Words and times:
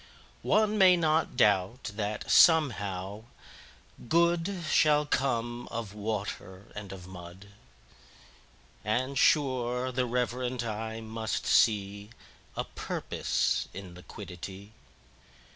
9One 0.43 0.77
may 0.77 0.97
not 0.97 1.37
doubt 1.37 1.91
that, 1.93 2.27
somehow, 2.27 3.25
Good10Shall 4.03 5.07
come 5.07 5.67
of 5.67 5.93
Water 5.93 6.71
and 6.73 6.91
of 6.91 7.05
Mud;11And, 7.05 9.15
sure, 9.15 9.91
the 9.91 10.07
reverent 10.07 10.63
eye 10.63 11.01
must 11.01 11.43
see12A 11.43 12.09
Purpose 12.73 13.67
in 13.75 13.93
Liquidity. 13.93 14.71